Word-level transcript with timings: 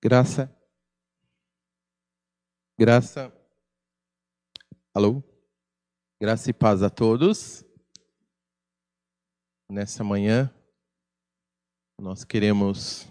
Graça. 0.00 0.48
Graça. 2.78 3.32
Alô? 4.94 5.24
Graça 6.20 6.50
e 6.50 6.52
paz 6.52 6.84
a 6.84 6.88
todos. 6.88 7.64
Nessa 9.68 10.04
manhã, 10.04 10.54
nós 12.00 12.22
queremos 12.22 13.08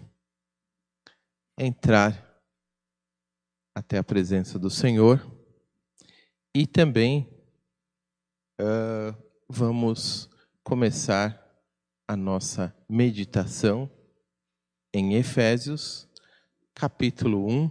entrar 1.58 2.42
até 3.76 3.98
a 3.98 4.04
presença 4.04 4.58
do 4.58 4.70
Senhor 4.70 5.20
e 6.56 6.66
também 6.66 7.28
uh, 8.58 9.14
vamos 9.46 10.30
começar 10.64 11.38
a 12.08 12.16
nossa 12.16 12.74
meditação 12.88 13.90
em 14.94 15.16
Efésios, 15.16 16.07
capítulo 16.78 17.44
1, 17.44 17.70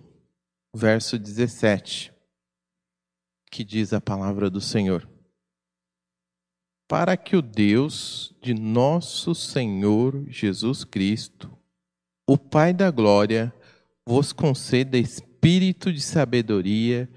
verso 0.75 1.17
17, 1.17 2.13
que 3.49 3.63
diz 3.63 3.93
a 3.93 4.01
palavra 4.01 4.49
do 4.49 4.59
Senhor. 4.59 5.09
Para 6.89 7.15
que 7.15 7.37
o 7.37 7.41
Deus 7.41 8.35
de 8.41 8.53
nosso 8.53 9.33
Senhor 9.33 10.25
Jesus 10.27 10.83
Cristo, 10.83 11.49
o 12.27 12.37
Pai 12.37 12.73
da 12.73 12.91
glória, 12.91 13.53
vos 14.05 14.33
conceda 14.33 14.97
espírito 14.97 15.93
de 15.93 16.01
sabedoria 16.01 17.09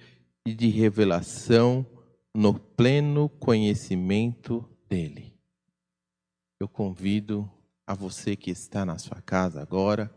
e 0.47 0.55
de 0.55 0.69
revelação 0.69 1.85
no 2.33 2.57
pleno 2.57 3.29
conhecimento 3.29 4.65
dele. 4.89 5.35
Eu 6.61 6.69
convido 6.69 7.51
a 7.85 7.95
você 7.95 8.37
que 8.37 8.53
está 8.53 8.85
na 8.85 8.97
sua 8.97 9.21
casa 9.21 9.61
agora, 9.61 10.09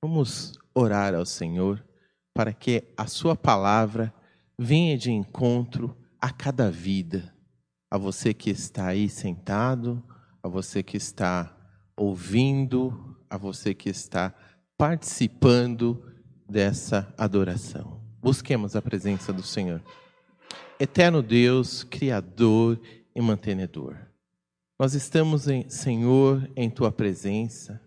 vamos 0.00 0.61
orar 0.74 1.14
ao 1.14 1.26
Senhor 1.26 1.84
para 2.34 2.52
que 2.52 2.84
a 2.96 3.06
sua 3.06 3.36
palavra 3.36 4.12
venha 4.58 4.96
de 4.96 5.10
encontro 5.10 5.96
a 6.20 6.30
cada 6.30 6.70
vida, 6.70 7.34
a 7.90 7.98
você 7.98 8.32
que 8.32 8.50
está 8.50 8.86
aí 8.86 9.08
sentado, 9.08 10.02
a 10.42 10.48
você 10.48 10.82
que 10.82 10.96
está 10.96 11.54
ouvindo, 11.96 13.16
a 13.28 13.36
você 13.36 13.74
que 13.74 13.88
está 13.88 14.34
participando 14.76 16.02
dessa 16.48 17.12
adoração. 17.16 18.00
Busquemos 18.20 18.76
a 18.76 18.82
presença 18.82 19.32
do 19.32 19.42
Senhor. 19.42 19.82
Eterno 20.78 21.22
Deus, 21.22 21.84
Criador 21.84 22.80
e 23.14 23.20
mantenedor. 23.20 23.96
Nós 24.78 24.94
estamos, 24.94 25.48
em, 25.48 25.68
Senhor, 25.68 26.50
em 26.56 26.68
tua 26.68 26.90
presença. 26.90 27.80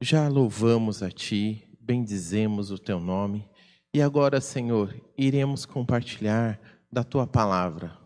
Já 0.00 0.28
louvamos 0.28 1.02
a 1.02 1.10
ti, 1.10 1.65
bendizemos 1.86 2.72
o 2.72 2.78
teu 2.78 2.98
nome. 2.98 3.48
E 3.94 4.02
agora, 4.02 4.40
Senhor, 4.40 4.94
iremos 5.16 5.64
compartilhar 5.64 6.60
da 6.90 7.04
tua 7.04 7.26
palavra. 7.26 7.96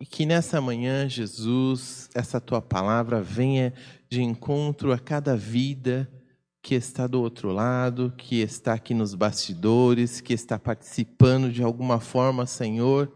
E 0.00 0.04
que 0.04 0.26
nessa 0.26 0.60
manhã, 0.60 1.08
Jesus, 1.08 2.10
essa 2.14 2.40
tua 2.40 2.60
palavra 2.60 3.22
venha 3.22 3.72
de 4.10 4.22
encontro 4.22 4.92
a 4.92 4.98
cada 4.98 5.36
vida 5.36 6.10
que 6.60 6.74
está 6.74 7.06
do 7.06 7.22
outro 7.22 7.52
lado, 7.52 8.12
que 8.18 8.40
está 8.40 8.74
aqui 8.74 8.92
nos 8.92 9.14
bastidores, 9.14 10.20
que 10.20 10.34
está 10.34 10.58
participando 10.58 11.50
de 11.50 11.62
alguma 11.62 12.00
forma, 12.00 12.44
Senhor, 12.44 13.10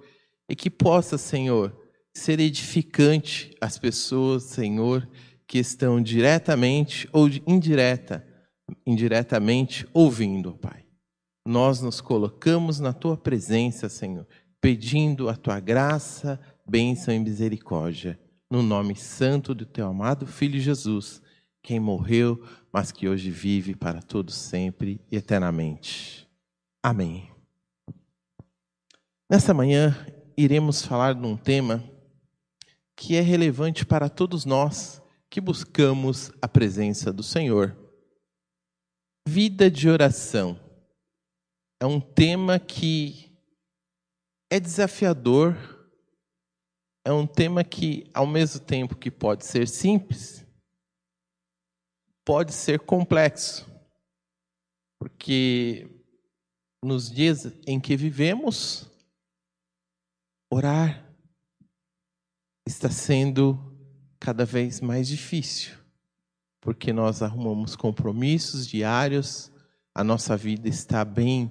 e 0.49 0.55
que 0.55 0.71
possa, 0.71 1.19
Senhor, 1.19 1.77
ser 2.15 2.39
edificante 2.39 3.53
às 3.61 3.77
pessoas, 3.77 4.45
Senhor, 4.45 5.07
que 5.49 5.59
estão 5.59 6.01
diretamente 6.01 7.09
ou 7.13 7.29
indireta, 7.45 8.25
indiretamente 8.87 9.87
ouvindo, 9.93 10.55
Pai. 10.55 10.85
Nós 11.47 11.81
nos 11.81 12.01
colocamos 12.01 12.81
na 12.81 12.93
tua 12.93 13.17
presença, 13.17 13.89
Senhor, 13.89 14.27
pedindo 14.61 15.29
a 15.29 15.37
tua 15.37 15.59
graça, 15.59 16.41
bênção 16.67 17.15
e 17.15 17.19
misericórdia, 17.19 18.19
no 18.51 18.63
nome 18.63 18.95
santo 18.97 19.55
do 19.55 19.65
teu 19.65 19.87
amado 19.87 20.27
filho 20.27 20.61
Jesus, 20.61 21.23
quem 21.63 21.79
morreu, 21.79 22.43
mas 22.73 22.91
que 22.93 23.09
hoje 23.09 23.31
vive 23.31 23.75
para 23.75 24.03
todos 24.03 24.35
sempre 24.35 25.01
e 25.11 25.17
eternamente. 25.17 26.29
Amém. 26.83 27.29
Nessa 29.29 29.55
manhã 29.55 29.97
iremos 30.37 30.85
falar 30.85 31.15
de 31.15 31.27
um 31.27 31.37
tema 31.37 31.85
que 32.97 33.17
é 33.17 33.21
relevante 33.21 33.87
para 33.87 34.09
todos 34.09 34.45
nós 34.45 35.01
que 35.29 35.41
buscamos 35.41 36.33
a 36.43 36.49
presença 36.49 37.13
do 37.13 37.23
Senhor. 37.23 37.77
Vida 39.29 39.71
de 39.71 39.89
oração 39.89 40.59
é 41.81 41.87
um 41.87 42.01
tema 42.01 42.59
que 42.59 43.31
é 44.51 44.59
desafiador, 44.59 45.55
é 47.07 47.13
um 47.13 47.27
tema 47.27 47.63
que, 47.63 48.11
ao 48.13 48.27
mesmo 48.27 48.61
tempo 48.61 48.97
que 48.97 49.11
pode 49.11 49.47
ser 49.47 49.69
simples, 49.69 50.45
pode 52.27 52.53
ser 52.53 52.81
complexo, 52.81 53.67
porque 54.99 55.89
nos 56.85 57.11
dias 57.11 57.47
em 57.67 57.81
que 57.81 57.97
vivemos, 57.97 58.91
orar 60.53 61.07
está 62.67 62.91
sendo 62.91 63.59
cada 64.19 64.45
vez 64.45 64.81
mais 64.81 65.09
difícil, 65.09 65.80
porque 66.61 66.93
nós 66.93 67.23
arrumamos 67.23 67.75
compromissos 67.75 68.67
diários, 68.67 69.51
a 69.95 70.05
nossa 70.05 70.37
vida 70.37 70.69
está 70.69 71.05
bem 71.05 71.51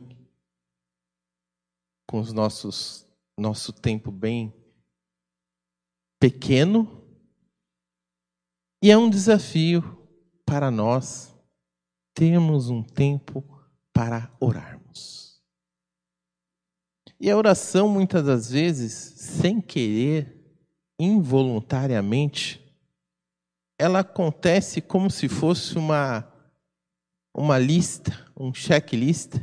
com 2.07 2.19
os 2.19 2.31
nossos 2.33 3.07
nosso 3.37 3.71
tempo 3.71 4.11
bem 4.11 4.53
pequeno 6.19 6.99
e 8.81 8.91
é 8.91 8.97
um 8.97 9.09
desafio 9.09 9.97
para 10.45 10.71
nós 10.71 11.33
termos 12.13 12.69
um 12.69 12.83
tempo 12.83 13.43
para 13.93 14.31
orarmos. 14.39 15.41
E 17.19 17.29
a 17.29 17.35
oração 17.35 17.89
muitas 17.89 18.25
das 18.25 18.49
vezes, 18.49 18.93
sem 18.93 19.59
querer, 19.59 20.39
involuntariamente, 20.97 22.58
ela 23.79 23.99
acontece 23.99 24.81
como 24.81 25.09
se 25.09 25.29
fosse 25.29 25.77
uma, 25.77 26.29
uma 27.33 27.57
lista, 27.57 28.29
um 28.37 28.53
checklist 28.53 29.35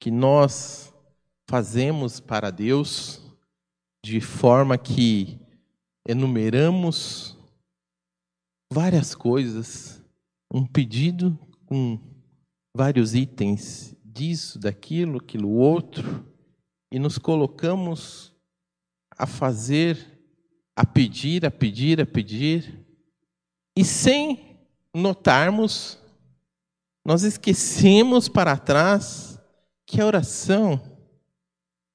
que 0.00 0.10
nós 0.10 0.92
fazemos 1.48 2.18
para 2.18 2.50
Deus 2.50 3.22
de 4.04 4.20
forma 4.20 4.76
que 4.76 5.38
enumeramos 6.06 7.38
várias 8.72 9.14
coisas, 9.14 10.04
um 10.52 10.66
pedido 10.66 11.38
com 11.64 12.00
vários 12.76 13.14
itens 13.14 13.94
disso, 14.04 14.58
daquilo, 14.58 15.18
aquilo 15.18 15.50
outro, 15.50 16.26
e 16.90 16.98
nos 16.98 17.16
colocamos 17.16 18.34
a 19.16 19.24
fazer 19.24 20.18
a 20.74 20.84
pedir, 20.84 21.46
a 21.46 21.50
pedir, 21.50 22.00
a 22.00 22.06
pedir, 22.06 22.87
e 23.78 23.84
sem 23.84 24.58
notarmos, 24.92 26.02
nós 27.04 27.22
esquecemos 27.22 28.28
para 28.28 28.56
trás 28.56 29.40
que 29.86 30.00
a 30.00 30.06
oração 30.06 30.98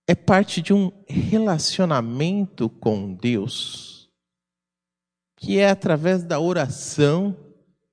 é 0.07 0.16
parte 0.16 0.61
de 0.61 0.73
um 0.73 0.89
relacionamento 1.05 2.69
com 2.69 3.13
Deus, 3.13 4.09
que 5.35 5.59
é 5.59 5.69
através 5.69 6.23
da 6.23 6.39
oração 6.39 7.35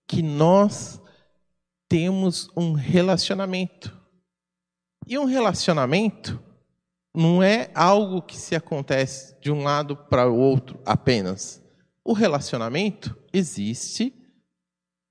que 0.07 0.23
nós 0.23 1.03
temos 1.89 2.49
um 2.57 2.75
relacionamento. 2.75 4.01
E 5.05 5.19
um 5.19 5.25
relacionamento 5.25 6.41
não 7.13 7.43
é 7.43 7.73
algo 7.75 8.23
que 8.23 8.37
se 8.37 8.55
acontece 8.55 9.37
de 9.41 9.51
um 9.51 9.65
lado 9.65 9.97
para 9.97 10.31
o 10.31 10.39
outro 10.39 10.81
apenas. 10.87 11.61
O 12.05 12.13
relacionamento 12.13 13.20
existe 13.33 14.15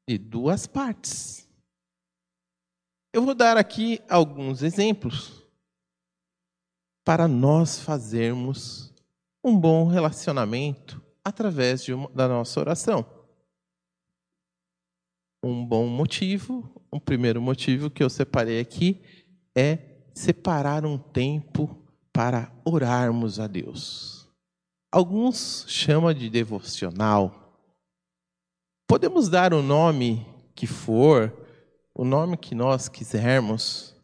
de 0.07 0.17
duas 0.17 0.65
partes. 0.67 1.47
Eu 3.13 3.23
vou 3.23 3.33
dar 3.33 3.57
aqui 3.57 3.99
alguns 4.09 4.61
exemplos 4.61 5.43
para 7.03 7.27
nós 7.27 7.79
fazermos 7.79 8.93
um 9.43 9.57
bom 9.57 9.87
relacionamento 9.87 11.01
através 11.23 11.87
uma, 11.89 12.09
da 12.09 12.27
nossa 12.27 12.59
oração. 12.59 13.05
Um 15.43 15.65
bom 15.65 15.87
motivo, 15.87 16.69
um 16.91 16.99
primeiro 16.99 17.41
motivo 17.41 17.89
que 17.89 18.03
eu 18.03 18.09
separei 18.09 18.59
aqui 18.59 19.01
é 19.55 19.79
separar 20.13 20.85
um 20.85 20.97
tempo 20.97 21.83
para 22.11 22.51
orarmos 22.65 23.39
a 23.39 23.47
Deus. 23.47 24.27
Alguns 24.91 25.65
chamam 25.67 26.13
de 26.13 26.29
devocional. 26.29 27.38
Podemos 28.89 29.29
dar 29.29 29.53
o 29.53 29.61
nome 29.61 30.25
que 30.55 30.65
for, 30.65 31.31
o 31.93 32.03
nome 32.03 32.35
que 32.35 32.55
nós 32.55 32.89
quisermos, 32.89 33.95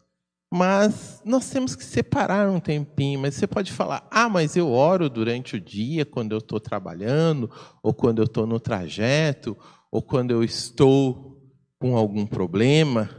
mas 0.48 1.20
nós 1.24 1.50
temos 1.50 1.74
que 1.74 1.82
separar 1.82 2.48
um 2.48 2.60
tempinho. 2.60 3.18
Mas 3.18 3.34
você 3.34 3.48
pode 3.48 3.72
falar: 3.72 4.06
ah, 4.08 4.28
mas 4.28 4.54
eu 4.54 4.70
oro 4.70 5.10
durante 5.10 5.56
o 5.56 5.60
dia, 5.60 6.06
quando 6.06 6.30
eu 6.30 6.38
estou 6.38 6.60
trabalhando, 6.60 7.50
ou 7.82 7.92
quando 7.92 8.20
eu 8.20 8.26
estou 8.26 8.46
no 8.46 8.60
trajeto, 8.60 9.58
ou 9.90 10.00
quando 10.00 10.30
eu 10.30 10.44
estou 10.44 11.36
com 11.80 11.96
algum 11.96 12.24
problema, 12.24 13.10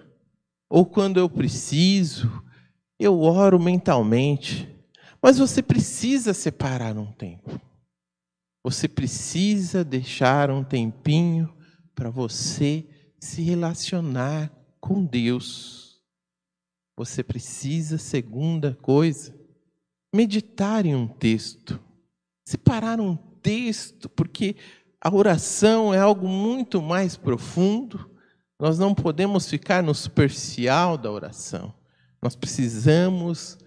ou 0.70 0.86
quando 0.86 1.20
eu 1.20 1.30
preciso, 1.30 2.32
eu 2.98 3.20
oro 3.20 3.60
mentalmente. 3.60 4.74
Mas 5.22 5.38
você 5.38 5.62
precisa 5.62 6.34
separar 6.34 6.98
um 6.98 7.12
tempo. 7.12 7.60
Você 8.64 8.88
precisa 8.88 9.84
deixar 9.84 10.50
um 10.50 10.64
tempinho 10.64 11.57
para 11.98 12.12
você 12.12 12.86
se 13.20 13.42
relacionar 13.42 14.52
com 14.80 15.04
Deus. 15.04 16.00
Você 16.96 17.24
precisa, 17.24 17.98
segunda 17.98 18.78
coisa, 18.80 19.36
meditar 20.14 20.86
em 20.86 20.96
um 20.96 21.08
texto. 21.08 21.80
Separar 22.48 23.00
um 23.02 23.16
texto, 23.16 24.08
porque 24.10 24.56
a 25.02 25.12
oração 25.12 25.92
é 25.92 25.98
algo 25.98 26.28
muito 26.28 26.84
mais 26.84 27.18
profundo. 27.18 28.12
Nós 28.60 28.78
não 28.78 28.94
podemos 28.94 29.50
ficar 29.50 29.82
no 29.82 29.96
superficial 29.96 31.00
da 31.00 31.12
oração. 31.12 31.74
Nós 32.22 32.36
precisamos 32.36 33.58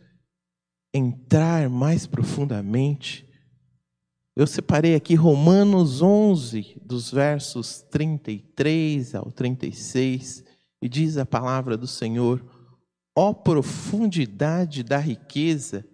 entrar 0.95 1.69
mais 1.69 2.07
profundamente. 2.07 3.29
Eu 4.41 4.47
separei 4.47 4.95
aqui 4.95 5.15
Romanos 5.15 6.01
11, 6.01 6.81
dos 6.83 7.11
versos 7.11 7.83
33 7.91 9.15
ao 9.15 9.31
36, 9.31 10.43
e 10.81 10.89
diz 10.89 11.19
a 11.19 11.27
palavra 11.27 11.77
do 11.77 11.87
Senhor: 11.87 12.43
ó 13.15 13.35
profundidade 13.35 14.83
da 14.83 14.97
riqueza, 14.97 15.87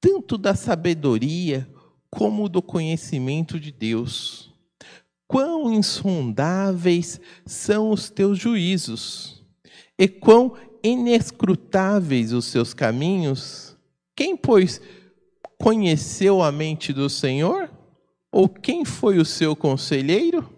tanto 0.00 0.38
da 0.38 0.54
sabedoria 0.54 1.70
como 2.10 2.48
do 2.48 2.62
conhecimento 2.62 3.60
de 3.60 3.70
Deus. 3.70 4.50
Quão 5.28 5.70
insondáveis 5.70 7.20
são 7.44 7.90
os 7.90 8.08
teus 8.08 8.38
juízos, 8.38 9.44
e 9.98 10.08
quão 10.08 10.56
inescrutáveis 10.82 12.32
os 12.32 12.46
seus 12.46 12.72
caminhos. 12.72 13.76
Quem, 14.16 14.34
pois, 14.34 14.80
conheceu 15.60 16.42
a 16.42 16.50
mente 16.50 16.90
do 16.94 17.10
Senhor? 17.10 17.70
Ou 18.32 18.48
quem 18.48 18.82
foi 18.82 19.18
o 19.18 19.24
seu 19.26 19.54
conselheiro? 19.54 20.48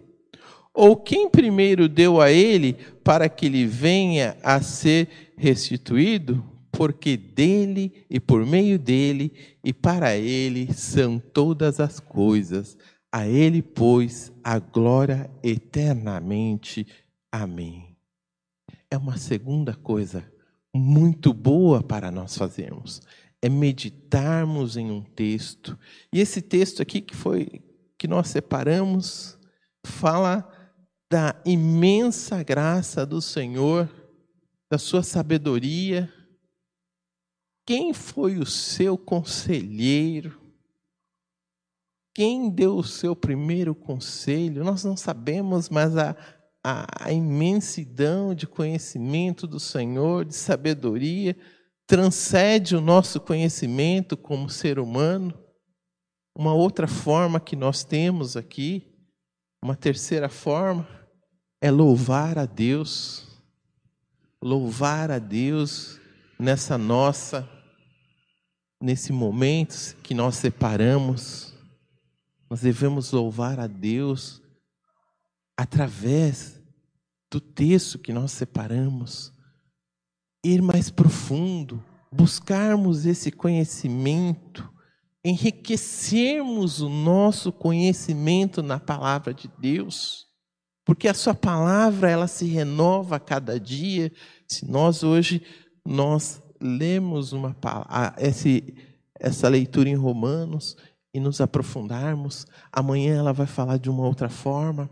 Ou 0.73 0.95
quem 0.95 1.29
primeiro 1.29 1.89
deu 1.89 2.21
a 2.21 2.31
ele 2.31 2.73
para 3.03 3.27
que 3.27 3.47
ele 3.47 3.65
venha 3.65 4.37
a 4.41 4.61
ser 4.61 5.33
restituído? 5.37 6.43
Porque 6.71 7.17
dele 7.17 8.05
e 8.09 8.19
por 8.19 8.45
meio 8.45 8.79
dele 8.79 9.31
e 9.63 9.73
para 9.73 10.15
ele 10.15 10.73
são 10.73 11.19
todas 11.19 11.81
as 11.81 11.99
coisas. 11.99 12.77
A 13.11 13.27
ele, 13.27 13.61
pois, 13.61 14.31
a 14.43 14.59
glória 14.59 15.29
eternamente. 15.43 16.87
Amém. 17.31 17.95
É 18.89 18.97
uma 18.97 19.17
segunda 19.17 19.73
coisa 19.73 20.25
muito 20.73 21.33
boa 21.33 21.81
para 21.81 22.11
nós 22.11 22.37
fazermos 22.37 23.01
é 23.45 23.49
meditarmos 23.49 24.75
em 24.75 24.89
um 24.89 25.03
texto. 25.03 25.77
E 26.11 26.19
esse 26.19 26.41
texto 26.41 26.81
aqui 26.81 26.99
que 26.99 27.15
foi 27.15 27.61
que 27.97 28.07
nós 28.07 28.27
separamos 28.29 29.37
fala 29.85 30.49
da 31.09 31.39
imensa 31.45 32.43
graça 32.43 33.05
do 33.05 33.21
Senhor, 33.21 33.89
da 34.69 34.77
sua 34.77 35.03
sabedoria. 35.03 36.11
Quem 37.65 37.93
foi 37.93 38.37
o 38.37 38.45
seu 38.45 38.97
conselheiro? 38.97 40.41
Quem 42.13 42.49
deu 42.49 42.77
o 42.77 42.83
seu 42.83 43.15
primeiro 43.15 43.75
conselho? 43.75 44.63
Nós 44.63 44.83
não 44.83 44.95
sabemos, 44.95 45.69
mas 45.69 45.97
a, 45.97 46.15
a, 46.63 47.07
a 47.07 47.11
imensidão 47.11 48.33
de 48.33 48.47
conhecimento 48.47 49.45
do 49.45 49.59
Senhor, 49.59 50.25
de 50.25 50.33
sabedoria, 50.33 51.35
transcende 51.85 52.75
o 52.75 52.81
nosso 52.81 53.19
conhecimento 53.19 54.17
como 54.17 54.49
ser 54.49 54.79
humano. 54.79 55.44
Uma 56.35 56.53
outra 56.53 56.87
forma 56.87 57.39
que 57.39 57.55
nós 57.55 57.83
temos 57.83 58.35
aqui, 58.35 58.83
uma 59.63 59.75
terceira 59.75 60.27
forma, 60.27 60.87
é 61.61 61.71
louvar 61.71 62.37
a 62.37 62.45
Deus. 62.45 63.27
Louvar 64.41 65.09
a 65.09 65.17
Deus 65.17 65.99
nessa 66.37 66.77
nossa, 66.77 67.49
nesse 68.81 69.13
momento 69.13 69.95
que 70.03 70.13
nós 70.13 70.35
separamos. 70.35 71.53
Nós 72.49 72.61
devemos 72.61 73.11
louvar 73.11 73.59
a 73.59 73.67
Deus 73.67 74.41
através 75.57 76.61
do 77.31 77.39
texto 77.39 77.97
que 77.97 78.13
nós 78.13 78.31
separamos 78.31 79.33
ir 80.45 80.61
mais 80.61 80.91
profundo, 80.91 81.83
buscarmos 82.11 83.05
esse 83.07 83.31
conhecimento, 83.31 84.71
enriquecermos 85.25 86.81
o 86.81 86.87
nosso 86.87 87.51
conhecimento 87.51 88.61
na 88.61 88.79
palavra 88.79 89.33
de 89.33 89.49
Deus, 89.57 90.27
porque 90.85 91.07
a 91.07 91.15
sua 91.15 91.33
palavra 91.33 92.11
ela 92.11 92.27
se 92.27 92.45
renova 92.45 93.15
a 93.15 93.19
cada 93.19 93.59
dia. 93.59 94.11
Se 94.47 94.69
nós 94.69 95.01
hoje 95.01 95.41
nós 95.83 96.39
lemos 96.61 97.33
uma 97.33 97.57
esse, 98.19 98.75
essa 99.19 99.49
leitura 99.49 99.89
em 99.89 99.95
Romanos 99.95 100.77
e 101.11 101.19
nos 101.19 101.41
aprofundarmos, 101.41 102.45
amanhã 102.71 103.17
ela 103.17 103.33
vai 103.33 103.47
falar 103.47 103.77
de 103.77 103.89
uma 103.89 104.05
outra 104.05 104.29
forma, 104.29 104.87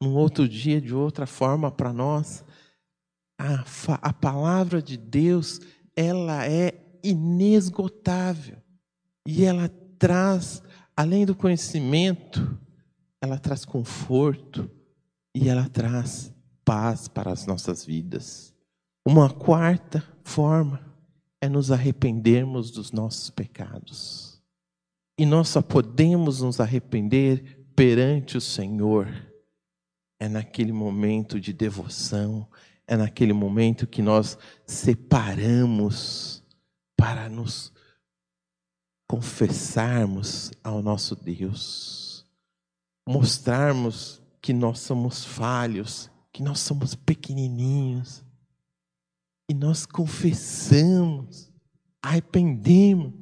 num 0.00 0.14
outro 0.14 0.48
dia 0.48 0.80
de 0.80 0.94
outra 0.94 1.26
forma 1.26 1.70
para 1.70 1.92
nós 1.92 2.42
a, 3.38 3.62
a 4.00 4.12
palavra 4.12 4.80
de 4.80 4.96
Deus, 4.96 5.60
ela 5.94 6.46
é 6.46 6.72
inesgotável. 7.04 8.56
E 9.30 9.44
ela 9.44 9.68
traz, 9.98 10.62
além 10.96 11.26
do 11.26 11.34
conhecimento, 11.34 12.58
ela 13.20 13.38
traz 13.38 13.62
conforto 13.62 14.70
e 15.34 15.50
ela 15.50 15.68
traz 15.68 16.32
paz 16.64 17.08
para 17.08 17.30
as 17.30 17.44
nossas 17.44 17.84
vidas. 17.84 18.54
Uma 19.04 19.28
quarta 19.28 20.02
forma 20.24 20.80
é 21.42 21.46
nos 21.46 21.70
arrependermos 21.70 22.70
dos 22.70 22.90
nossos 22.90 23.28
pecados. 23.28 24.42
E 25.18 25.26
nós 25.26 25.50
só 25.50 25.60
podemos 25.60 26.40
nos 26.40 26.58
arrepender 26.58 27.66
perante 27.76 28.38
o 28.38 28.40
Senhor. 28.40 29.08
É 30.18 30.26
naquele 30.26 30.72
momento 30.72 31.38
de 31.38 31.52
devoção, 31.52 32.48
é 32.86 32.96
naquele 32.96 33.34
momento 33.34 33.86
que 33.86 34.00
nós 34.00 34.38
separamos 34.64 36.42
para 36.96 37.28
nos 37.28 37.76
confessarmos 39.08 40.52
ao 40.62 40.82
nosso 40.82 41.16
Deus, 41.16 42.24
mostrarmos 43.08 44.22
que 44.40 44.52
nós 44.52 44.78
somos 44.80 45.24
falhos, 45.24 46.10
que 46.32 46.42
nós 46.42 46.60
somos 46.60 46.94
pequenininhos, 46.94 48.22
e 49.50 49.54
nós 49.54 49.84
confessamos, 49.86 51.50
arrependemos, 52.02 53.14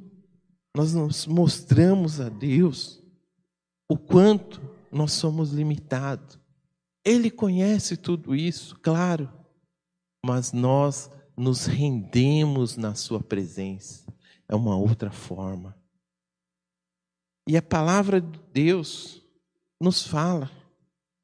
nós 0.77 0.93
nos 0.93 1.27
mostramos 1.27 2.21
a 2.21 2.29
Deus 2.29 3.03
o 3.89 3.97
quanto 3.97 4.61
nós 4.93 5.13
somos 5.13 5.53
limitados. 5.53 6.39
Ele 7.05 7.31
conhece 7.31 7.97
tudo 7.97 8.35
isso, 8.35 8.77
claro 8.81 9.31
mas 10.27 10.53
nós 10.53 11.09
nos 11.37 11.67
rendemos 11.67 12.77
na 12.77 12.97
Sua 12.97 13.21
presença. 13.21 14.06
É 14.49 14.55
uma 14.55 14.77
outra 14.77 15.11
forma. 15.11 15.77
E 17.49 17.57
a 17.57 17.63
palavra 17.63 18.21
de 18.21 18.41
Deus 18.53 19.23
nos 19.81 20.07
fala 20.07 20.51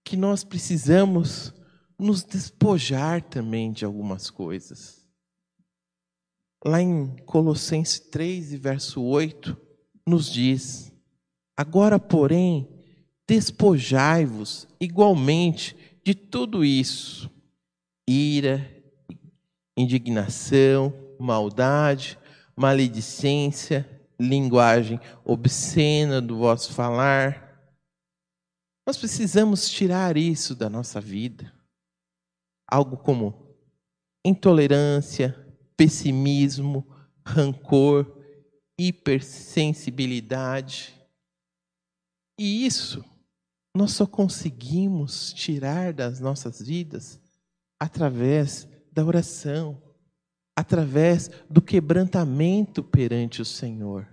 que 0.05 0.17
nós 0.17 0.45
precisamos 0.45 1.53
nos 1.99 2.25
despojar 2.25 3.23
também 3.23 3.73
de 3.73 3.85
algumas 3.85 4.31
coisas. 4.31 5.07
Lá 6.65 6.81
em 6.81 7.17
Colossenses 7.25 7.99
3, 7.99 8.55
verso 8.55 9.03
8, 9.03 9.57
nos 10.07 10.31
diz: 10.31 10.93
Agora, 11.57 11.99
porém, 11.99 12.69
despojai-vos 13.27 14.69
igualmente 14.81 15.77
de 16.05 16.15
tudo 16.15 16.65
isso: 16.65 17.31
ira, 18.09 18.69
indignação, 19.77 20.93
maldade, 21.19 22.19
maledicência, 22.57 23.89
linguagem 24.19 24.99
obscena 25.25 26.21
do 26.21 26.39
vosso 26.39 26.73
falar. 26.73 27.51
Nós 28.87 28.97
precisamos 28.97 29.69
tirar 29.69 30.17
isso 30.17 30.55
da 30.55 30.71
nossa 30.71 31.01
vida. 31.01 31.53
Algo 32.71 32.97
como 32.97 33.57
intolerância, 34.25 35.37
pessimismo, 35.77 36.87
rancor, 37.25 38.21
hipersensibilidade. 38.79 40.95
E 42.39 42.67
isso 42.67 43.05
nós 43.75 43.93
só 43.93 44.07
conseguimos 44.07 45.33
tirar 45.33 45.93
das 45.93 46.21
nossas 46.21 46.61
vidas 46.61 47.21
através 47.81 48.69
da 48.93 49.05
oração, 49.05 49.83
através 50.57 51.31
do 51.49 51.63
quebrantamento 51.63 52.83
perante 52.83 53.41
o 53.41 53.45
Senhor. 53.45 54.07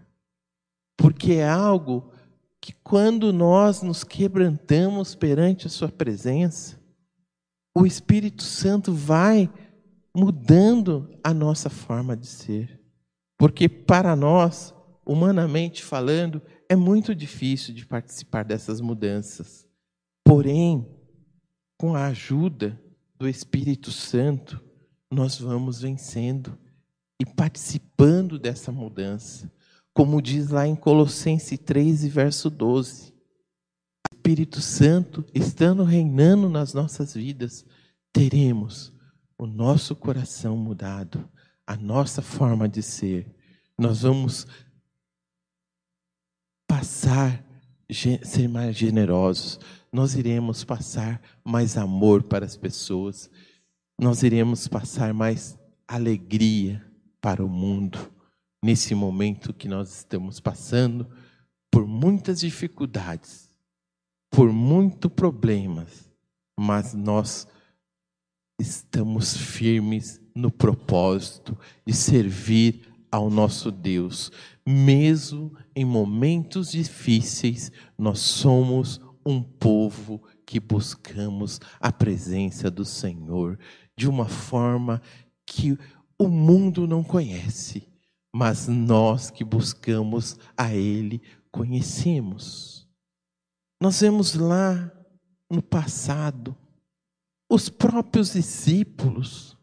Porque 0.98 1.34
é 1.34 1.48
algo 1.48 2.12
que, 2.62 2.74
quando 2.84 3.32
nós 3.32 3.82
nos 3.82 4.04
quebrantamos 4.04 5.16
perante 5.16 5.68
a 5.68 5.70
Sua 5.70 5.90
presença, 5.90 6.80
o 7.76 7.86
Espírito 7.86 8.44
Santo 8.44 8.94
vai 8.94 9.50
mudando 10.16 11.18
a 11.24 11.34
nossa 11.34 11.70
forma 11.70 12.16
de 12.16 12.28
ser. 12.28 12.80
Porque 13.38 13.70
para 13.70 14.16
nós, 14.16 14.74
humanamente 15.06 15.84
falando, 15.84 16.42
é 16.68 16.76
muito 16.76 17.16
difícil 17.16 17.74
de 17.74 17.86
participar 17.86 18.44
dessas 18.44 18.82
mudanças. 18.82 19.66
Porém, 20.26 20.86
com 21.78 21.96
a 21.96 22.08
ajuda 22.08 22.80
do 23.18 23.28
Espírito 23.28 23.92
Santo, 23.92 24.62
nós 25.12 25.40
vamos 25.40 25.82
vencendo 25.82 26.58
e 27.20 27.26
participando 27.26 28.38
dessa 28.38 28.72
mudança. 28.72 29.52
Como 29.94 30.22
diz 30.22 30.50
lá 30.50 30.68
em 30.68 30.76
Colossenses 30.76 31.60
3, 31.60 32.06
verso 32.06 32.50
12. 32.50 33.14
O 34.12 34.16
Espírito 34.16 34.62
Santo 34.62 35.26
estando 35.34 35.84
reinando 35.84 36.50
nas 36.50 36.74
nossas 36.74 37.14
vidas, 37.14 37.66
teremos 38.14 38.94
o 39.38 39.46
nosso 39.46 39.96
coração 39.96 40.56
mudado, 40.56 41.28
a 41.66 41.76
nossa 41.76 42.22
forma 42.22 42.68
de 42.70 42.84
ser. 42.84 43.36
Nós 43.78 44.02
vamos 44.02 44.46
passar 46.68 47.44
ser 48.24 48.48
mais 48.48 48.76
generosos, 48.76 49.60
nós 49.92 50.14
iremos 50.14 50.64
passar 50.64 51.20
mais 51.44 51.76
amor 51.76 52.24
para 52.24 52.46
as 52.46 52.56
pessoas, 52.56 53.32
nós 54.00 54.24
iremos 54.24 54.66
passar 54.66 55.14
mais 55.14 55.60
alegria 55.86 56.82
para 57.20 57.44
o 57.44 57.50
mundo 57.50 58.00
nesse 58.64 58.96
momento 58.96 59.54
que 59.54 59.68
nós 59.68 59.94
estamos 59.94 60.40
passando 60.40 61.06
por 61.70 61.86
muitas 61.86 62.40
dificuldades, 62.40 63.50
por 64.32 64.54
muitos 64.54 65.12
problemas, 65.12 66.10
mas 66.58 66.94
nós 66.94 67.46
estamos 68.58 69.36
firmes 69.36 70.22
no 70.34 70.50
propósito 70.50 71.58
de 71.86 71.94
servir 71.94 72.88
ao 73.12 73.30
nosso 73.30 73.70
Deus. 73.70 74.32
Mesmo 74.66 75.58
em 75.76 75.84
momentos 75.84 76.72
difíceis, 76.72 77.70
nós 77.98 78.20
somos 78.20 79.02
um 79.26 79.44
povo 79.44 80.24
que 80.46 80.60
buscamos 80.60 81.60
a 81.80 81.92
presença 81.92 82.72
do 82.72 82.84
Senhor 82.84 83.60
de 84.00 84.08
uma 84.08 84.30
forma 84.30 85.02
que 85.46 85.78
o 86.18 86.30
mundo 86.30 86.88
não 86.88 87.04
conhece, 87.04 87.86
mas 88.34 88.66
nós 88.70 89.30
que 89.30 89.44
buscamos 89.44 90.38
a 90.56 90.74
Ele 90.74 91.22
conhecemos. 91.52 92.88
Nós 93.82 94.00
vemos 94.00 94.36
lá 94.36 94.90
no 95.50 95.62
passado 95.62 96.56
os 97.50 97.68
próprios 97.68 98.32
discípulos 98.32 99.58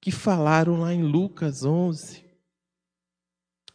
que 0.00 0.10
falaram 0.10 0.80
lá 0.80 0.94
em 0.94 1.02
Lucas 1.02 1.66
11 1.66 2.24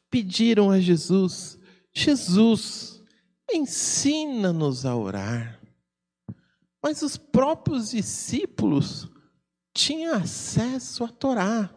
pediram 0.10 0.72
a 0.72 0.80
Jesus: 0.80 1.60
Jesus, 1.94 3.04
ensina-nos 3.52 4.84
a 4.84 4.96
orar. 4.96 5.62
Mas 6.82 7.04
os 7.04 7.18
próprios 7.18 7.92
discípulos 7.92 9.08
tinham 9.74 10.14
acesso 10.14 11.04
à 11.04 11.08
Torá. 11.08 11.70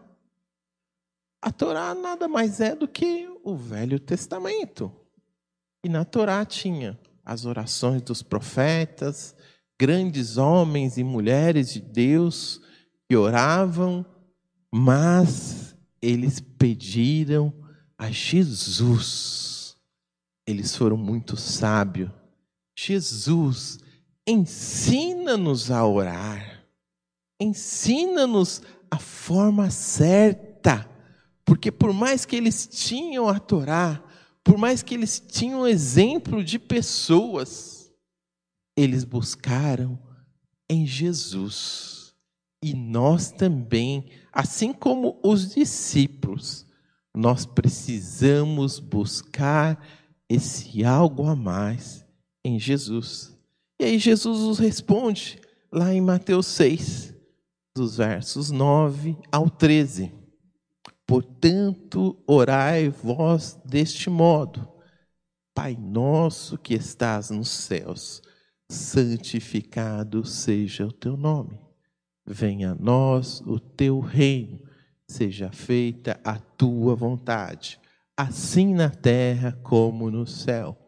A 1.41 1.51
Torá 1.51 1.95
nada 1.95 2.29
mais 2.29 2.61
é 2.61 2.75
do 2.75 2.87
que 2.87 3.29
o 3.43 3.57
Velho 3.57 3.99
Testamento. 3.99 4.93
E 5.85 5.89
na 5.89 6.05
Torá 6.05 6.45
tinha 6.45 6.99
as 7.25 7.45
orações 7.45 8.03
dos 8.03 8.23
profetas, 8.23 9.35
grandes 9.81 10.37
homens 10.37 10.97
e 10.97 11.05
mulheres 11.05 11.73
de 11.73 11.81
Deus 11.81 12.61
que 13.09 13.17
oravam, 13.17 14.07
mas 14.73 15.77
eles 16.01 16.41
pediram 16.41 17.53
a 17.99 18.11
Jesus. 18.11 19.77
Eles 20.47 20.77
foram 20.77 20.97
muito 20.97 21.37
sábios. 21.37 22.11
Jesus, 22.77 23.79
ensina-nos 24.27 25.71
a 25.71 25.87
orar. 25.87 26.52
Ensina-nos 27.43 28.63
a 28.91 28.99
forma 28.99 29.71
certa. 29.71 30.89
Porque 31.45 31.71
por 31.71 31.93
mais 31.93 32.25
que 32.25 32.37
eles 32.37 32.67
tinham 32.67 33.29
a 33.29 33.39
Torá, 33.39 34.03
por 34.45 34.57
mais 34.57 34.83
que 34.83 34.95
eles 34.95 35.21
tinham 35.21 35.67
exemplo 35.67 36.43
de 36.43 36.59
pessoas, 36.59 37.93
eles 38.77 39.05
buscaram 39.05 39.99
em 40.69 40.87
Jesus. 40.87 42.15
E 42.63 42.75
nós 42.75 43.33
também, 43.33 44.11
assim 44.33 44.73
como 44.73 45.19
os 45.23 45.55
discípulos, 45.55 46.67
nós 47.15 47.45
precisamos 47.45 48.79
buscar 48.79 49.85
esse 50.29 50.85
algo 50.85 51.27
a 51.27 51.37
mais 51.37 52.05
em 52.45 52.59
Jesus. 52.59 53.37
E 53.81 53.85
aí 53.85 53.99
Jesus 53.99 54.41
nos 54.41 54.59
responde 54.59 55.41
lá 55.71 55.93
em 55.93 56.01
Mateus 56.01 56.47
6, 56.47 57.12
dos 57.75 57.97
versos 57.97 58.51
9 58.51 59.17
ao 59.31 59.49
13. 59.49 60.13
Portanto, 61.07 62.23
orai 62.27 62.89
vós 62.89 63.61
deste 63.65 64.09
modo: 64.09 64.69
Pai 65.55 65.77
nosso 65.77 66.59
que 66.59 66.75
estás 66.75 67.31
nos 67.31 67.49
céus, 67.49 68.23
santificado 68.71 70.25
seja 70.25 70.87
o 70.87 70.93
teu 70.93 71.17
nome. 71.17 71.59
Venha 72.27 72.73
a 72.73 72.75
nós 72.75 73.41
o 73.41 73.59
teu 73.59 74.01
reino 74.01 74.61
seja 75.13 75.53
feita 75.53 76.19
a 76.25 76.39
tua 76.39 76.95
vontade, 76.95 77.79
assim 78.17 78.75
na 78.75 78.89
terra 78.89 79.53
como 79.63 80.11
no 80.11 80.27
céu. 80.27 80.79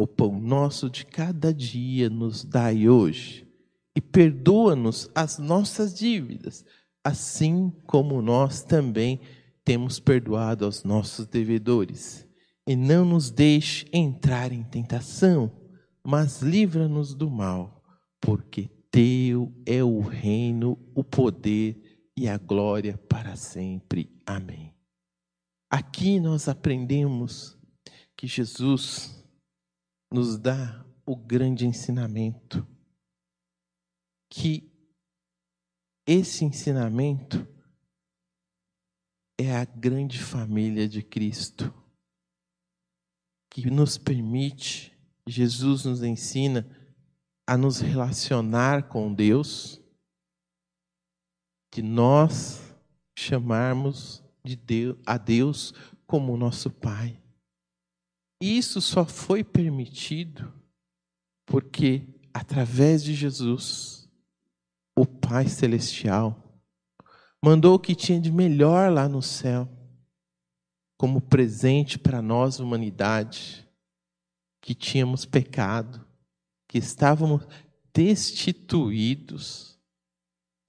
O 0.00 0.06
pão 0.06 0.40
nosso 0.40 0.88
de 0.88 1.04
cada 1.04 1.52
dia 1.52 2.08
nos 2.08 2.44
dai 2.44 2.88
hoje, 2.88 3.46
e 3.94 4.00
perdoa-nos 4.00 5.10
as 5.14 5.38
nossas 5.38 5.94
dívidas, 5.94 6.64
assim 7.04 7.70
como 7.86 8.22
nós 8.22 8.62
também 8.62 9.20
temos 9.64 10.00
perdoado 10.00 10.64
aos 10.64 10.84
nossos 10.84 11.26
devedores. 11.26 12.26
E 12.66 12.76
não 12.76 13.04
nos 13.04 13.30
deixe 13.30 13.86
entrar 13.92 14.52
em 14.52 14.62
tentação, 14.62 15.50
mas 16.04 16.42
livra-nos 16.42 17.14
do 17.14 17.30
mal, 17.30 17.82
porque 18.20 18.70
teu 18.90 19.52
é 19.66 19.82
o 19.82 20.00
reino, 20.00 20.78
o 20.94 21.02
poder 21.02 22.08
e 22.16 22.28
a 22.28 22.38
glória 22.38 22.96
para 23.08 23.36
sempre. 23.36 24.10
Amém. 24.24 24.72
Aqui 25.70 26.20
nós 26.20 26.48
aprendemos 26.48 27.58
que 28.16 28.26
Jesus 28.26 29.24
nos 30.12 30.38
dá 30.38 30.84
o 31.06 31.16
grande 31.16 31.66
ensinamento, 31.66 32.66
que 34.34 34.72
esse 36.06 36.42
ensinamento 36.42 37.46
é 39.38 39.54
a 39.54 39.66
grande 39.66 40.18
família 40.18 40.88
de 40.88 41.02
Cristo, 41.02 41.70
que 43.50 43.70
nos 43.70 43.98
permite, 43.98 44.98
Jesus 45.26 45.84
nos 45.84 46.02
ensina 46.02 46.66
a 47.46 47.58
nos 47.58 47.80
relacionar 47.80 48.88
com 48.88 49.12
Deus 49.12 49.78
de 51.70 51.82
nós 51.82 52.74
chamarmos 53.14 54.24
de 54.42 54.56
Deus, 54.56 54.96
a 55.04 55.18
Deus 55.18 55.74
como 56.06 56.38
nosso 56.38 56.70
Pai. 56.70 57.22
Isso 58.40 58.80
só 58.80 59.04
foi 59.04 59.44
permitido 59.44 60.50
porque, 61.44 62.18
através 62.32 63.04
de 63.04 63.14
Jesus, 63.14 64.01
o 64.96 65.06
Pai 65.06 65.48
Celestial 65.48 66.38
mandou 67.44 67.74
o 67.74 67.78
que 67.78 67.94
tinha 67.94 68.20
de 68.20 68.30
melhor 68.30 68.92
lá 68.92 69.08
no 69.08 69.22
céu, 69.22 69.68
como 70.96 71.20
presente 71.20 71.98
para 71.98 72.22
nós, 72.22 72.60
humanidade, 72.60 73.68
que 74.60 74.74
tínhamos 74.74 75.24
pecado, 75.24 76.06
que 76.68 76.78
estávamos 76.78 77.46
destituídos 77.92 79.72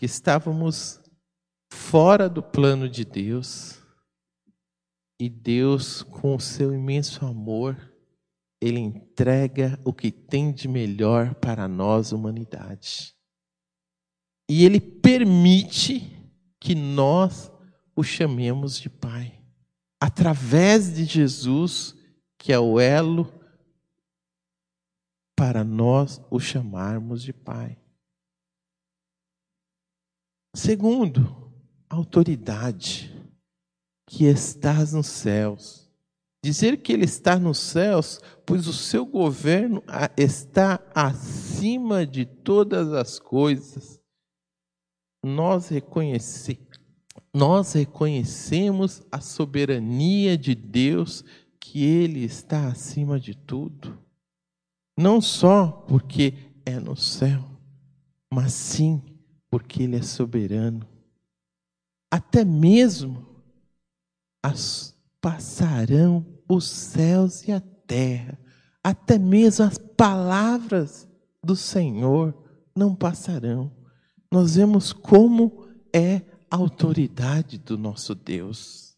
que 0.04 0.06
estávamos 0.06 1.00
fora 1.72 2.28
do 2.28 2.44
plano 2.44 2.90
de 2.90 3.06
Deus. 3.06 3.82
E 5.18 5.30
Deus, 5.30 6.04
com 6.04 6.36
o 6.36 6.40
seu 6.42 6.74
imenso 6.74 7.26
amor, 7.26 7.78
ele 8.60 8.80
entrega 8.80 9.80
o 9.86 9.94
que 9.94 10.12
tem 10.12 10.52
de 10.52 10.68
melhor 10.68 11.36
para 11.36 11.70
nós, 11.70 12.12
humanidade. 12.12 13.13
E 14.50 14.66
ele 14.66 14.80
permite 14.80 16.10
que 16.60 16.76
nós 16.76 17.52
o 17.96 18.04
chamemos 18.04 18.80
de 18.80 18.90
Pai. 18.90 19.40
Através 20.00 20.94
de 20.94 21.06
Jesus, 21.06 21.96
que 22.38 22.52
é 22.52 22.60
o 22.60 22.80
elo 22.80 23.42
para 25.36 25.64
nós 25.64 26.22
o 26.30 26.40
chamarmos 26.40 27.24
de 27.24 27.34
Pai. 27.34 27.78
Segundo, 30.56 31.52
autoridade 31.90 33.12
que 34.08 34.26
estás 34.26 34.94
nos 34.94 35.08
céus. 35.08 35.90
Dizer 36.44 36.82
que 36.82 36.92
ele 36.92 37.06
está 37.06 37.40
nos 37.40 37.58
céus, 37.58 38.20
pois 38.46 38.68
o 38.68 38.74
seu 38.74 39.06
governo 39.06 39.82
está 40.18 40.80
acima 40.94 42.06
de 42.06 42.26
todas 42.26 42.92
as 42.92 43.18
coisas. 43.18 44.03
Nós, 45.24 45.70
reconhece, 45.70 46.60
nós 47.34 47.74
reconhecemos 47.74 49.02
a 49.12 49.22
soberania 49.22 50.38
de 50.38 50.54
Deus, 50.54 51.24
que 51.60 51.84
ele 51.84 52.24
está 52.24 52.68
acima 52.68 53.20
de 53.20 53.34
tudo. 53.34 53.98
Não 54.98 55.22
só 55.22 55.68
porque 55.88 56.34
é 56.66 56.80
no 56.80 56.96
céu, 56.96 57.44
mas 58.32 58.54
sim 58.54 59.02
porque 59.50 59.84
ele 59.84 59.96
é 59.96 60.02
soberano. 60.02 60.86
Até 62.12 62.44
mesmo 62.44 63.26
as 64.44 64.94
passarão 65.22 66.26
os 66.50 66.68
céus 66.68 67.48
e 67.48 67.52
a 67.52 67.62
terra, 67.62 68.38
até 68.84 69.18
mesmo 69.18 69.66
as 69.66 69.78
palavras 69.78 71.08
do 71.42 71.56
Senhor 71.56 72.34
não 72.76 72.94
passarão. 72.94 73.72
Nós 74.34 74.56
vemos 74.56 74.92
como 74.92 75.68
é 75.94 76.16
a 76.50 76.56
autoridade 76.56 77.60
do 77.60 77.78
nosso 77.78 78.16
Deus. 78.16 78.98